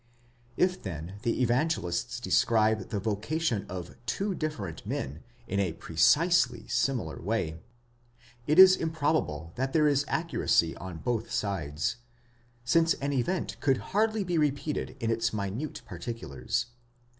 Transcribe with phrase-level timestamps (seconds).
[0.01, 0.03] ®
[0.57, 7.21] If then the Evangelists describe the vocation of two different men in ἃ precisely similar
[7.21, 7.59] way,
[8.47, 11.97] it is improbable that there is accuracy on both sides,
[12.65, 16.65] since an event could hardly be repeated in its minute particulars.